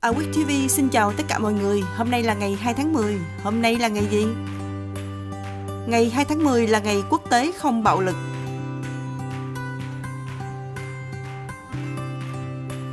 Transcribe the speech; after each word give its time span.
À, 0.00 0.08
Quyết 0.08 0.32
TV 0.32 0.50
xin 0.68 0.88
chào 0.88 1.12
tất 1.12 1.24
cả 1.28 1.38
mọi 1.38 1.52
người. 1.52 1.82
Hôm 1.96 2.10
nay 2.10 2.22
là 2.22 2.34
ngày 2.34 2.58
2 2.60 2.74
tháng 2.74 2.92
10. 2.92 3.18
Hôm 3.42 3.62
nay 3.62 3.76
là 3.76 3.88
ngày 3.88 4.06
gì? 4.10 4.26
Ngày 5.86 6.10
2 6.10 6.24
tháng 6.24 6.44
10 6.44 6.66
là 6.66 6.78
ngày 6.78 7.02
quốc 7.10 7.22
tế 7.30 7.52
không 7.58 7.82
bạo 7.82 8.00
lực. 8.00 8.16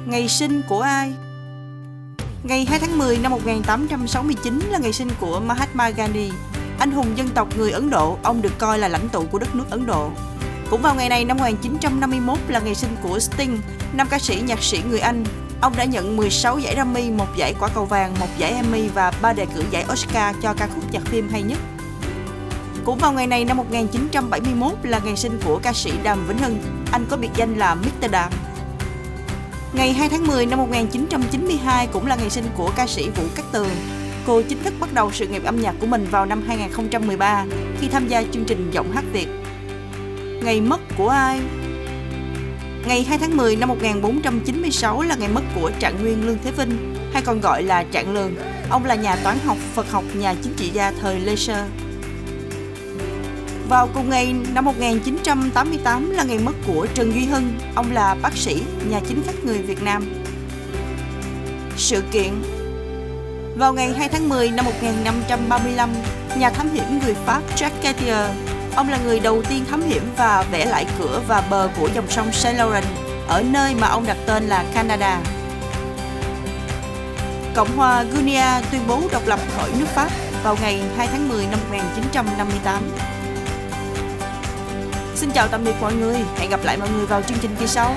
Ngày 0.05 0.27
sinh 0.27 0.61
của 0.69 0.81
ai? 0.81 1.13
Ngày 2.43 2.65
2 2.65 2.79
tháng 2.79 2.97
10 2.97 3.17
năm 3.17 3.31
1869 3.31 4.59
là 4.69 4.77
ngày 4.77 4.93
sinh 4.93 5.09
của 5.19 5.39
Mahatma 5.39 5.89
Gandhi, 5.89 6.31
anh 6.79 6.91
hùng 6.91 7.17
dân 7.17 7.29
tộc 7.29 7.57
người 7.57 7.71
Ấn 7.71 7.89
Độ. 7.89 8.17
Ông 8.23 8.41
được 8.41 8.57
coi 8.57 8.79
là 8.79 8.87
lãnh 8.87 9.09
tụ 9.09 9.25
của 9.31 9.39
đất 9.39 9.55
nước 9.55 9.65
Ấn 9.69 9.85
Độ. 9.85 10.11
Cũng 10.69 10.81
vào 10.81 10.95
ngày 10.95 11.09
này 11.09 11.25
năm 11.25 11.37
1951 11.37 12.37
là 12.47 12.59
ngày 12.59 12.75
sinh 12.75 12.95
của 13.03 13.19
Sting, 13.19 13.59
nam 13.93 14.07
ca 14.09 14.19
sĩ 14.19 14.41
nhạc 14.41 14.63
sĩ 14.63 14.81
người 14.89 14.99
Anh. 14.99 15.23
Ông 15.61 15.73
đã 15.77 15.83
nhận 15.83 16.17
16 16.17 16.59
giải 16.59 16.75
Grammy, 16.75 17.11
một 17.11 17.35
giải 17.35 17.55
quả 17.59 17.69
cầu 17.75 17.85
vàng, 17.85 18.13
một 18.19 18.27
giải 18.37 18.51
Emmy 18.51 18.87
và 18.87 19.11
ba 19.21 19.33
đề 19.33 19.45
cử 19.55 19.63
giải 19.71 19.85
Oscar 19.91 20.35
cho 20.41 20.53
ca 20.53 20.67
khúc 20.67 20.91
nhạc 20.91 21.05
phim 21.05 21.29
hay 21.29 21.41
nhất. 21.41 21.59
Cũng 22.85 22.97
vào 22.97 23.13
ngày 23.13 23.27
này 23.27 23.45
năm 23.45 23.57
1971 23.57 24.73
là 24.83 24.99
ngày 25.05 25.15
sinh 25.15 25.39
của 25.45 25.59
ca 25.63 25.73
sĩ 25.73 25.91
Đàm 26.03 26.27
Vĩnh 26.27 26.37
Hưng, 26.37 26.57
anh 26.91 27.05
có 27.09 27.17
biệt 27.17 27.29
danh 27.35 27.55
là 27.57 27.75
Mr. 27.75 28.11
Đàm. 28.11 28.31
Ngày 29.73 29.93
2 29.93 30.09
tháng 30.09 30.27
10 30.27 30.45
năm 30.45 30.59
1992 30.59 31.87
cũng 31.87 32.07
là 32.07 32.15
ngày 32.15 32.29
sinh 32.29 32.45
của 32.57 32.71
ca 32.75 32.87
sĩ 32.87 33.09
Vũ 33.09 33.23
Cát 33.35 33.45
Tường. 33.51 33.69
Cô 34.27 34.41
chính 34.41 34.63
thức 34.63 34.73
bắt 34.79 34.93
đầu 34.93 35.11
sự 35.11 35.27
nghiệp 35.27 35.43
âm 35.45 35.61
nhạc 35.61 35.75
của 35.79 35.87
mình 35.87 36.07
vào 36.11 36.25
năm 36.25 36.43
2013 36.47 37.45
khi 37.79 37.87
tham 37.87 38.07
gia 38.07 38.23
chương 38.23 38.45
trình 38.45 38.71
Giọng 38.71 38.91
hát 38.91 39.03
Việt. 39.11 39.27
Ngày 40.43 40.61
mất 40.61 40.79
của 40.97 41.09
ai? 41.09 41.39
Ngày 42.87 43.03
2 43.03 43.17
tháng 43.17 43.37
10 43.37 43.55
năm 43.55 43.69
1496 43.69 45.01
là 45.01 45.15
ngày 45.15 45.29
mất 45.29 45.41
của 45.55 45.71
Trạng 45.79 46.01
Nguyên 46.01 46.27
Lương 46.27 46.37
Thế 46.43 46.51
Vinh, 46.51 46.95
hay 47.13 47.21
còn 47.25 47.41
gọi 47.41 47.63
là 47.63 47.83
Trạng 47.83 48.13
Lương. 48.13 48.35
Ông 48.69 48.85
là 48.85 48.95
nhà 48.95 49.15
toán 49.15 49.37
học, 49.45 49.57
Phật 49.73 49.91
học, 49.91 50.03
nhà 50.13 50.35
chính 50.43 50.53
trị 50.53 50.69
gia 50.73 50.91
thời 50.91 51.19
Lê 51.19 51.35
Sơ. 51.35 51.65
Vào 53.69 53.89
cùng 53.93 54.09
ngày 54.09 54.35
năm 54.53 54.65
1988 54.65 56.11
là 56.11 56.23
ngày 56.23 56.39
mất 56.39 56.51
của 56.67 56.87
Trần 56.93 57.13
Duy 57.13 57.25
Hưng, 57.25 57.53
ông 57.75 57.91
là 57.91 58.15
bác 58.21 58.37
sĩ, 58.37 58.61
nhà 58.89 58.99
chính 59.07 59.23
khách 59.23 59.45
người 59.45 59.57
Việt 59.57 59.83
Nam. 59.83 60.09
Sự 61.77 62.03
kiện 62.11 62.31
Vào 63.57 63.73
ngày 63.73 63.93
2 63.97 64.09
tháng 64.09 64.29
10 64.29 64.49
năm 64.49 64.65
1535, 64.65 65.89
nhà 66.37 66.49
thám 66.49 66.69
hiểm 66.73 66.99
người 67.03 67.13
Pháp 67.25 67.41
Jacques 67.55 67.81
Cartier 67.83 68.29
Ông 68.77 68.89
là 68.89 68.97
người 68.97 69.19
đầu 69.19 69.43
tiên 69.49 69.65
thám 69.69 69.81
hiểm 69.81 70.03
và 70.17 70.45
vẽ 70.51 70.65
lại 70.65 70.85
cửa 70.99 71.21
và 71.27 71.41
bờ 71.49 71.69
của 71.79 71.89
dòng 71.95 72.09
sông 72.09 72.31
Saint 72.31 72.57
Lawrence 72.57 72.81
ở 73.27 73.43
nơi 73.43 73.75
mà 73.75 73.87
ông 73.87 74.05
đặt 74.05 74.17
tên 74.25 74.43
là 74.43 74.65
Canada. 74.73 75.19
Cộng 77.55 77.77
hòa 77.77 78.03
Guinea 78.03 78.61
tuyên 78.71 78.81
bố 78.87 79.01
độc 79.11 79.27
lập 79.27 79.39
khỏi 79.57 79.69
nước 79.79 79.85
Pháp 79.87 80.09
vào 80.43 80.57
ngày 80.61 80.81
2 80.97 81.07
tháng 81.07 81.29
10 81.29 81.45
năm 81.45 81.59
1958. 81.69 82.89
Xin 85.15 85.31
chào 85.31 85.47
tạm 85.47 85.63
biệt 85.63 85.75
mọi 85.81 85.93
người, 85.93 86.17
hẹn 86.37 86.49
gặp 86.49 86.59
lại 86.63 86.77
mọi 86.77 86.89
người 86.89 87.05
vào 87.05 87.21
chương 87.21 87.37
trình 87.41 87.55
kỳ 87.59 87.67
sau. 87.67 87.95